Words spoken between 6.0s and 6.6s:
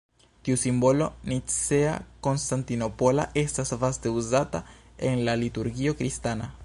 kristana.